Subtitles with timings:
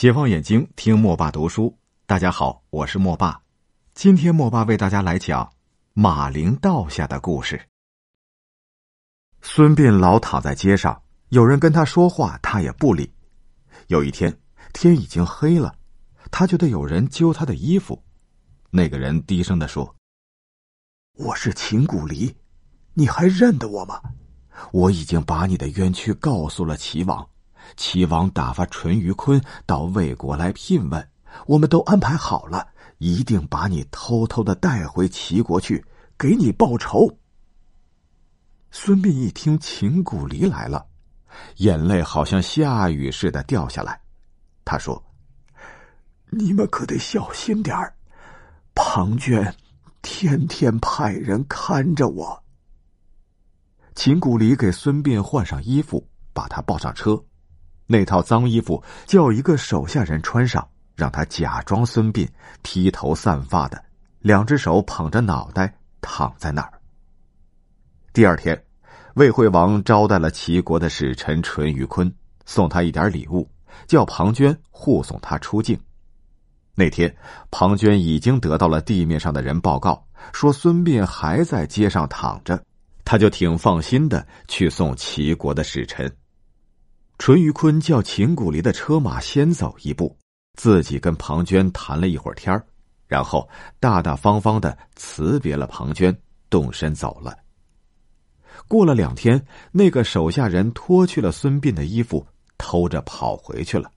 [0.00, 1.78] 解放眼睛，听莫爸读书。
[2.06, 3.42] 大家好，我是莫爸。
[3.92, 5.52] 今天莫爸为大家来讲
[5.92, 7.68] 马陵道下的故事。
[9.42, 13.12] 孙膑老躺在街上，有人跟他说话，他也不理。
[13.88, 14.34] 有一天，
[14.72, 15.74] 天已经黑了，
[16.30, 18.02] 他觉得有人揪他的衣服。
[18.70, 19.94] 那个人低声的说
[21.18, 22.34] ：“我是秦古离，
[22.94, 24.00] 你还认得我吗？
[24.72, 27.28] 我已经把你的冤屈告诉了齐王。”
[27.76, 31.08] 齐王打发淳于髡到魏国来聘问，
[31.46, 35.84] 我们都安排好了，一定把你偷偷的带回齐国去，
[36.18, 37.18] 给你报仇。
[38.70, 40.86] 孙膑一听秦古离来了，
[41.56, 44.00] 眼泪好像下雨似的掉下来。
[44.64, 45.02] 他说
[46.30, 47.94] ：“你们可得小心点儿，
[48.74, 49.52] 庞涓
[50.02, 52.44] 天天派人看着我。”
[53.96, 57.20] 秦古离给孙膑换上衣服，把他抱上车。
[57.92, 62.28] 那套脏衣服叫一个手下人穿上，让他假装孙膑，
[62.62, 63.82] 披头散发的，
[64.20, 66.72] 两只手捧着脑袋躺在那儿。
[68.12, 68.56] 第二天，
[69.14, 72.08] 魏惠王招待了齐国的使臣淳于髡，
[72.46, 73.50] 送他一点礼物，
[73.88, 75.76] 叫庞涓护送他出境。
[76.76, 77.12] 那天，
[77.50, 82.62] 庞涓已经得到了地面上的人报告，说孙膑还在街上躺着，
[83.04, 86.08] 他就挺放心的去送齐国的使臣。
[87.20, 90.16] 淳于髡叫秦古离的车马先走一步，
[90.54, 92.58] 自己跟庞涓谈了一会儿天
[93.06, 93.46] 然后
[93.78, 96.16] 大大方方的辞别了庞涓，
[96.48, 97.36] 动身走了。
[98.66, 99.38] 过了两天，
[99.70, 103.92] 那个手下人脱去了孙膑的衣服，偷着跑回去了。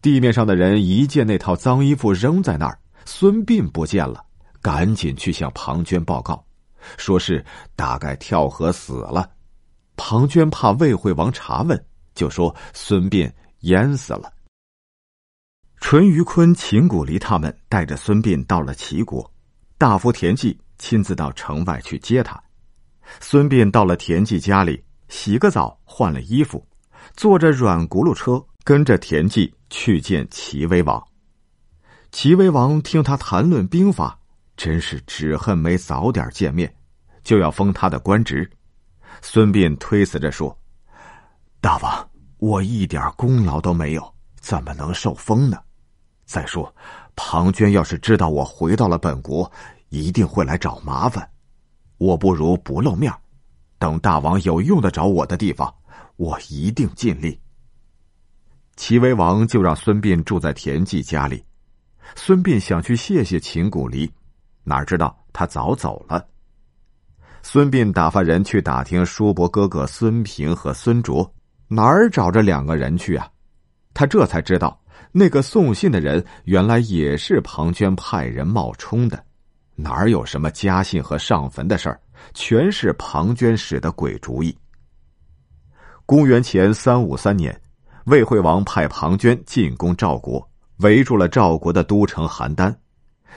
[0.00, 4.24] 地面上的人一见那套脏衣服扔在那儿，孙膑不见了，
[4.60, 6.46] 赶紧去向庞涓报告，
[6.96, 9.28] 说是大概跳河死了。
[9.96, 11.84] 庞涓怕魏惠王查问。
[12.14, 14.32] 就说孙膑淹死了。
[15.80, 19.28] 淳于髡、秦古离他们带着孙膑到了齐国，
[19.76, 22.40] 大夫田忌亲自到城外去接他。
[23.20, 26.64] 孙膑到了田忌家里，洗个澡，换了衣服，
[27.14, 31.02] 坐着软轱辘车，跟着田忌去见齐威王。
[32.12, 34.18] 齐威王听他谈论兵法，
[34.56, 36.72] 真是只恨没早点见面，
[37.24, 38.48] 就要封他的官职。
[39.20, 40.56] 孙膑推辞着说。
[41.60, 42.10] 大王，
[42.42, 45.56] 我一点功劳都没有，怎么能受封呢？
[46.24, 46.74] 再说，
[47.14, 49.48] 庞涓要是知道我回到了本国，
[49.90, 51.30] 一定会来找麻烦。
[51.98, 53.14] 我不如不露面，
[53.78, 55.72] 等大王有用得着我的地方，
[56.16, 57.40] 我一定尽力。
[58.74, 61.44] 齐威王就让孙膑住在田忌家里。
[62.16, 64.12] 孙膑想去谢谢秦古离，
[64.64, 66.26] 哪知道他早走了。
[67.40, 71.32] 孙膑打发人去打听叔伯哥哥孙平和孙卓。
[71.74, 73.26] 哪儿找着两个人去啊？
[73.94, 74.78] 他这才知道，
[75.10, 79.24] 那个送信的人原来也是庞涓派人冒充的。
[79.74, 81.98] 哪儿有什么家信和上坟的事儿，
[82.34, 84.54] 全是庞涓使的鬼主意。
[86.04, 87.58] 公元前三五三年，
[88.04, 90.46] 魏惠王派庞涓进攻赵国，
[90.80, 92.74] 围住了赵国的都城邯郸。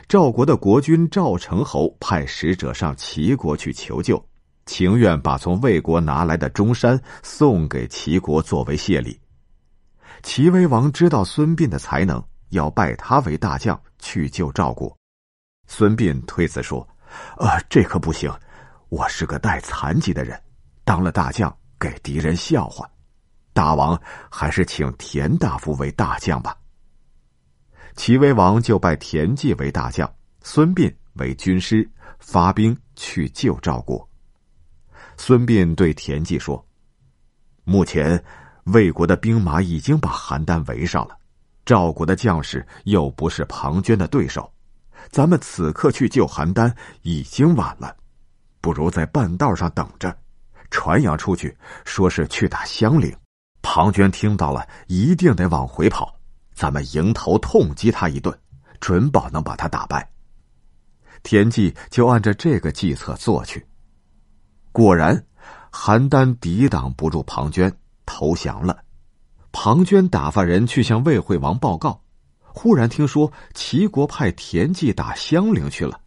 [0.09, 4.21] 赵国的国君赵成侯派使者上齐国去求救。
[4.65, 9.19] 情愿把从魏国拿来的中山送给齐国作为谢礼。
[10.23, 14.95] 齐威王知道孙膑的才能，要拜他为大将去救赵国。
[15.67, 16.87] 孙膑推辞说
[17.37, 18.31] ：“呃，这可不行，
[18.89, 20.39] 我是个带残疾的人，
[20.83, 22.89] 当了大将给敌人笑话。
[23.53, 23.99] 大王
[24.29, 26.55] 还是请田大夫为大将吧。”
[27.95, 30.11] 齐威王就拜田忌为大将，
[30.41, 31.87] 孙膑为军师，
[32.19, 34.07] 发兵去救赵国。
[35.17, 36.63] 孙膑对田忌说
[37.63, 38.21] ：“目前，
[38.65, 41.17] 魏国的兵马已经把邯郸围上了，
[41.65, 44.51] 赵国的将士又不是庞涓的对手，
[45.09, 46.71] 咱们此刻去救邯郸
[47.01, 47.95] 已经晚了，
[48.61, 50.15] 不如在半道上等着，
[50.69, 51.55] 传扬出去，
[51.85, 53.15] 说是去打襄陵。
[53.61, 56.13] 庞涓听到了，一定得往回跑，
[56.53, 58.37] 咱们迎头痛击他一顿，
[58.79, 60.07] 准保能把他打败。”
[61.23, 63.65] 田忌就按照这个计策做去。
[64.75, 65.25] 果然，
[65.71, 67.71] 邯郸抵挡不住庞涓，
[68.05, 68.77] 投降了。
[69.53, 72.01] 庞涓打发人去向魏惠王报告，
[72.41, 75.97] 忽然听说齐国派田忌打襄陵去了，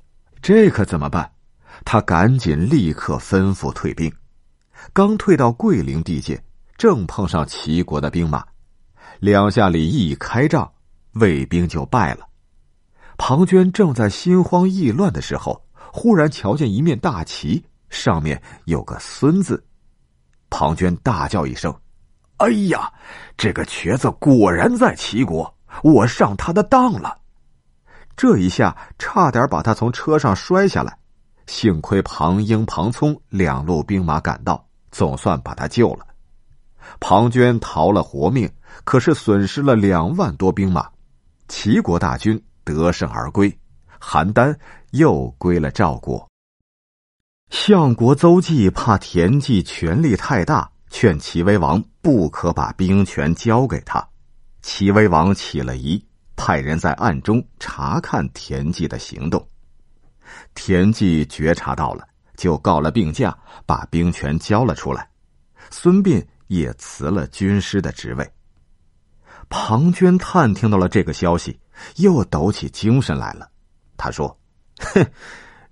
[0.42, 1.32] 这可怎么办？
[1.82, 4.12] 他赶紧立刻吩咐退兵。
[4.92, 6.38] 刚退到桂林地界，
[6.76, 8.44] 正碰上齐国的兵马，
[9.18, 10.70] 两下里一开仗，
[11.12, 12.28] 魏兵就败了。
[13.16, 17.64] 庞涓正在心慌意乱的时候，忽然瞧见一面大旗。
[17.90, 19.64] 上面有个“孙”字，
[20.50, 21.74] 庞涓大叫一声
[22.38, 22.92] ：“哎呀，
[23.36, 27.18] 这个瘸子果然在齐国，我上他的当了。
[28.16, 30.98] 这一下差点把他从车上摔下来，
[31.46, 36.06] 幸亏庞英、庞聪两路兵马赶到，总算把他救了。
[37.00, 38.50] 庞涓逃了活命，
[38.84, 40.88] 可是损失了两万多兵马，
[41.46, 43.56] 齐国大军得胜而归，
[44.00, 44.54] 邯郸
[44.90, 46.28] 又归了赵国。
[47.50, 54.06] 相国邹忌怕田忌权力太大，劝齐威王不可把兵权交给他。
[54.62, 56.04] 齐威王起了疑。
[56.40, 59.44] 派人在暗中查看田忌的行动，
[60.54, 62.06] 田忌觉察到了，
[62.36, 63.36] 就告了病假，
[63.66, 65.10] 把兵权交了出来。
[65.68, 68.32] 孙膑也辞了军师的职位。
[69.48, 71.58] 庞涓探听到了这个消息，
[71.96, 73.50] 又抖起精神来了。
[73.96, 74.38] 他说
[74.78, 75.04] ：“哼，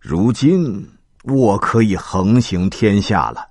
[0.00, 0.84] 如今
[1.26, 3.50] 我可以横行天下了。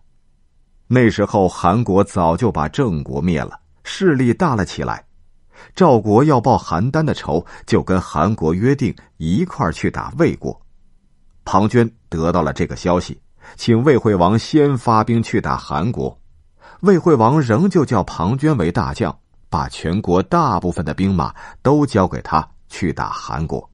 [0.88, 5.06] 那时候韩国早就把郑国灭了，势力大了起来。”
[5.74, 10.60] 赵国要报邯郸的仇，就跟韩国约定一块儿去打魏国。
[11.44, 13.20] 庞涓得到了这个消息，
[13.56, 16.18] 请魏惠王先发兵去打韩国。
[16.82, 19.18] 魏惠王仍旧叫庞涓为大将，
[19.50, 23.70] 把全国大部分的兵马都交给他去打韩国。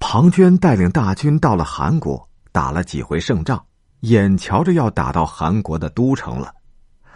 [0.00, 2.25] 庞涓带领大军到了韩国，
[2.56, 3.62] 打了几回胜仗，
[4.00, 6.54] 眼瞧着要打到韩国的都城了。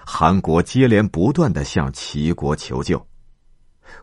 [0.05, 3.03] 韩国接连不断的向齐国求救。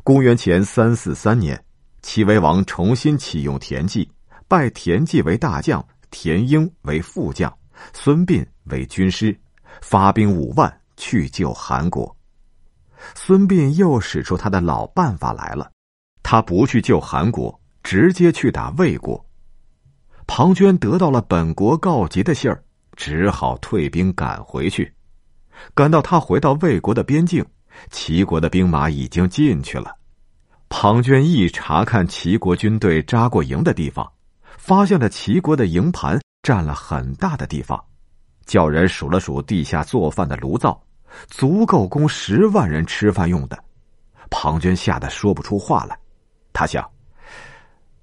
[0.04, 1.63] 公元前三四三年，
[2.01, 4.10] 齐威王重新启用田忌，
[4.48, 7.56] 拜田忌为大将，田婴为副将，
[7.94, 9.39] 孙膑为军师，
[9.84, 12.18] 发兵五万去救韩国。
[13.13, 15.72] 孙膑又使出他的老办法来了，
[16.24, 19.24] 他不去救韩国，直接去打魏国。
[20.27, 22.63] 庞涓得到了本国告急的信儿，
[22.95, 24.94] 只好退兵赶回去。
[25.74, 27.44] 赶到他回到魏国的边境。
[27.91, 29.95] 齐国的兵马已经进去了，
[30.68, 34.12] 庞涓一查看齐国军队扎过营的地方，
[34.57, 37.79] 发现了齐国的营盘占了很大的地方，
[38.47, 40.81] 叫人数了数地下做饭的炉灶，
[41.27, 43.63] 足够供十万人吃饭用的。
[44.31, 45.95] 庞涓吓得说不出话来，
[46.51, 46.83] 他想：“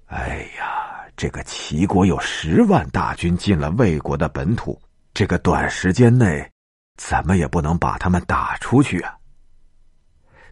[0.07, 0.74] 哎呀，
[1.17, 4.79] 这个齐国有十万大军进了魏国的本土，
[5.13, 6.51] 这个短时间内，
[6.97, 9.15] 怎么也不能把他们打出去啊。”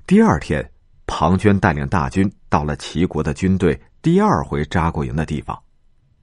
[0.08, 0.72] 第二天，
[1.06, 5.62] 庞涓带领大军到了齐国的军队第二回扎过营的地方，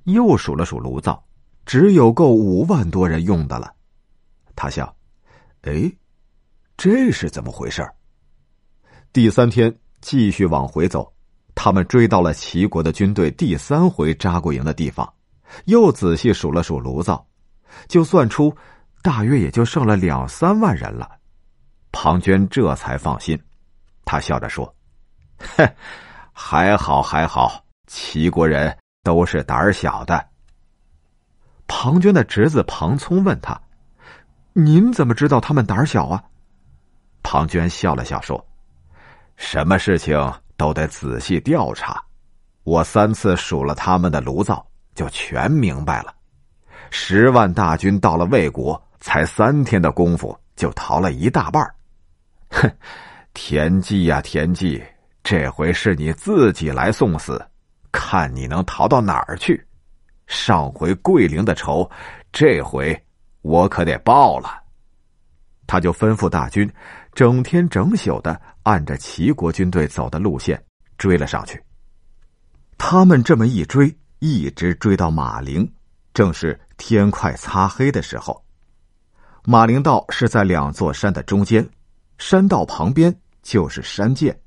[0.04, 1.22] 又数了数炉灶，
[1.66, 3.74] 只有够五万多人用的了。
[4.56, 4.94] 他想
[5.62, 5.90] ：“哎，
[6.76, 7.86] 这是怎么回事？”
[9.12, 11.12] 第三天继续往回走，
[11.62, 15.06] 他们追到了齐国的军队第三回扎过营的地方，
[15.66, 17.22] 又仔细数了数炉灶，
[17.86, 18.56] 就算出
[19.02, 21.06] 大约也就剩了两三万人了。
[21.92, 23.38] 庞涓这才放心。
[24.06, 24.74] 他笑着说
[25.58, 25.70] ：“哼，
[26.32, 30.28] 还好还好，齐国人都是胆儿小的。”
[31.68, 33.60] 庞涓的侄子庞聪问他
[34.56, 36.24] ：“您怎么知道他们胆小啊？”
[37.22, 38.42] 庞涓笑了笑说
[39.36, 40.16] ：“什么事情
[40.60, 42.04] 都得仔细调查，
[42.64, 44.62] 我三次数了他们的炉灶，
[44.94, 46.14] 就全明白了。
[46.90, 51.66] 十万大军到了魏国，才三天的功夫就逃了一大半
[52.50, 52.70] 哼。”
[53.32, 54.84] 田忌呀，田忌，
[55.22, 57.42] 这回是你自己来送死，
[57.90, 59.66] 看你能逃到哪儿去！
[60.26, 61.90] 上回桂陵的仇，
[62.32, 62.94] 这回
[63.40, 64.62] 我可得报了。
[65.66, 66.70] 他就吩咐大军，
[67.14, 70.62] 整天整宿的按着齐国军队走的路线
[70.98, 71.62] 追了上去。
[72.78, 75.70] 他们这么一追，一直追到马陵，
[76.14, 78.42] 正是天快擦黑的时候。
[79.44, 81.68] 马陵道是在两座山的中间。
[82.18, 84.38] 山道旁边就是山涧，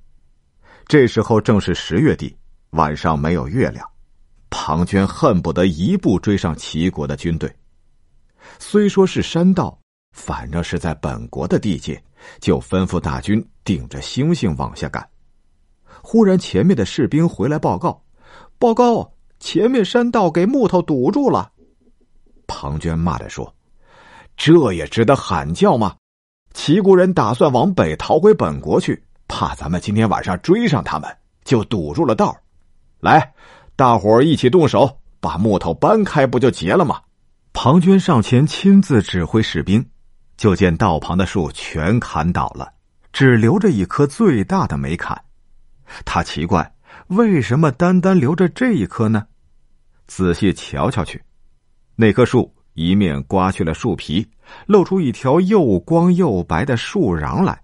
[0.86, 2.38] 这时候正是十月底，
[2.70, 3.84] 晚上没有月亮。
[4.52, 7.52] 庞涓恨不得一步追上齐国的军队。
[8.60, 9.76] 虽说是山道，
[10.14, 12.02] 反正是在本国的地界，
[12.40, 15.06] 就吩咐大军顶着星星往下赶。
[16.02, 18.02] 忽然，前面的士兵回来报告
[18.58, 21.52] ：“报告，前面山道给木头堵住了。”
[22.48, 23.54] 庞涓骂着说
[24.38, 25.96] ：“这也值得喊叫吗？”
[26.54, 31.10] 齐国人打算往北逃回本国去，怕咱们今天晚上追上他们，
[31.44, 32.38] 就堵住了道。
[33.00, 33.34] 来，
[33.76, 37.02] 大伙儿一起动手，把木头搬开，不就结了吗？
[37.54, 39.84] 庞涓上前亲自指挥士兵，
[40.38, 42.74] 就见道旁的树全砍倒了，
[43.12, 45.24] 只留着一棵最大的没砍。
[46.06, 46.74] 他奇怪，
[47.08, 49.28] 为什么单单留着这一棵呢？
[50.08, 51.22] 仔细瞧瞧去，
[51.96, 54.28] 那棵树一面刮去了树皮，
[54.66, 57.62] 露出一条又光又白的树瓤来，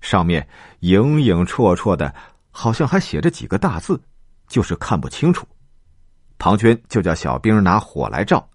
[0.00, 0.46] 上面
[0.80, 2.14] 影影绰绰的，
[2.50, 4.00] 好像还写着几个大字，
[4.48, 5.46] 就是看不清楚。
[6.38, 8.48] 庞涓就叫小兵拿火来照，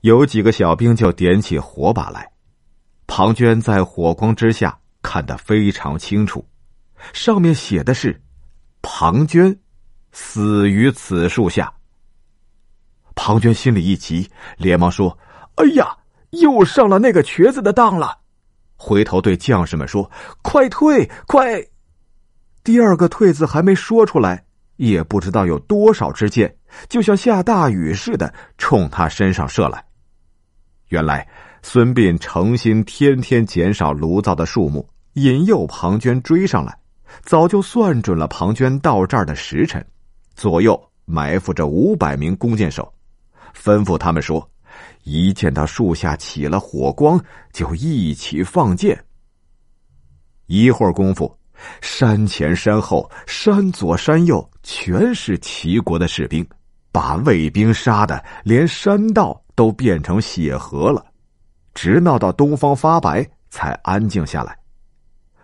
[0.00, 2.30] 有几个小兵就点起火把来。
[3.06, 6.46] 庞涓在火光之下看得非常清楚，
[7.12, 8.20] 上面写的是
[8.82, 9.56] ：“庞涓
[10.12, 11.72] 死于此树下。”
[13.14, 15.18] 庞涓心里一急，连忙说。
[15.56, 15.96] 哎呀，
[16.30, 18.18] 又上了那个瘸子的当了！
[18.76, 20.10] 回头对将士们说
[20.42, 21.62] ：“快退，快！”
[22.64, 24.44] 第二个“退”字还没说出来，
[24.74, 26.56] 也不知道有多少支箭，
[26.88, 29.84] 就像下大雨似的冲他身上射来。
[30.88, 31.24] 原来
[31.66, 36.78] 孙膑诚心天天减少炉灶的数目，引诱庞涓追上来，
[37.22, 39.84] 早就算准了庞涓到这儿的时辰，
[40.36, 42.92] 左右埋伏着五百名弓箭手，
[43.56, 44.46] 吩咐他们说。
[45.04, 47.18] 一见到树下起了火光，
[47.50, 49.02] 就一起放箭。
[50.46, 51.34] 一会儿功夫，
[51.80, 56.46] 山前山后、山左山右，全是齐国的士兵，
[56.92, 61.02] 把魏兵杀的连山道都变成血河了。
[61.74, 64.56] 直闹到东方发白，才安静下来。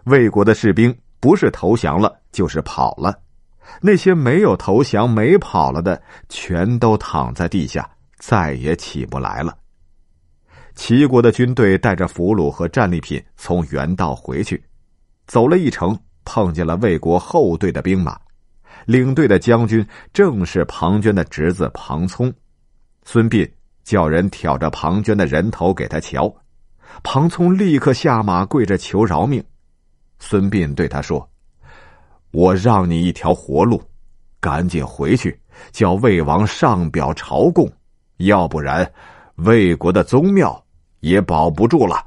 [0.05, 3.15] 魏国的士兵不是投降了，就是跑了。
[3.81, 7.89] 那些没有投降、没跑了的，全都躺在地下。
[8.19, 9.57] 再也起不来了。
[10.75, 14.63] 齐国的军队带着俘虏和战利品从原道回去，
[15.27, 18.21] 走了一程，碰见了魏国后队的兵马，
[18.85, 22.31] 领队的将军正是庞涓的侄子庞聪。
[23.05, 23.51] 孙膑
[23.85, 26.33] 叫人挑着庞涓的人头给他瞧，
[27.03, 29.43] 庞聪立刻下马跪着求饶命。
[30.19, 31.29] 孙膑对他说
[32.33, 33.83] ：“我让你一条活路，
[34.39, 35.41] 赶紧回去，
[35.73, 37.71] 叫魏王上表朝贡。”
[38.19, 38.93] 要不然，
[39.37, 40.63] 魏国的宗庙
[41.01, 42.05] 也保不住了。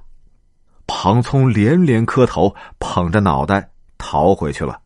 [0.85, 4.79] 庞聪连连磕头，捧着脑袋逃回去了。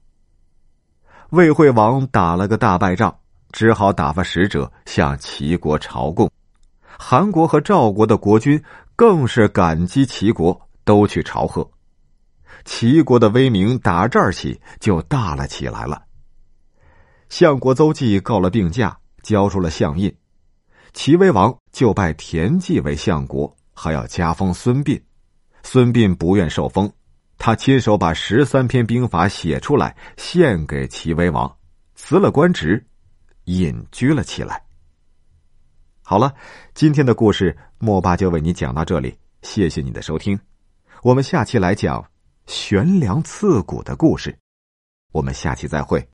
[1.31, 3.13] 魏惠王打了个大败仗，
[3.51, 6.31] 只好打发使者向齐国朝贡。
[6.99, 8.61] 韩国和赵国的国君
[8.95, 11.69] 更是感激齐国，都去朝贺。
[12.65, 16.01] 齐国的威名打这儿起就大了起来了。
[17.29, 20.13] 相国邹忌告了病假，交出了相印。
[20.93, 24.99] 齐威王就拜田忌为相国，还要加封孙膑。
[25.61, 26.91] 孙膑不愿受封，
[27.37, 31.53] 他亲手把十三篇兵法写出来，献给齐威王，
[31.93, 32.83] 辞了官职，
[33.43, 34.66] 隐居了起来。
[36.09, 36.33] 好了，
[36.73, 40.39] 今天的故事莫爸就为你讲到这里，谢谢你的收听。
[41.03, 42.01] 我们下期来讲
[42.45, 44.33] 悬梁刺股的故事，
[45.11, 46.07] 我们下期再会。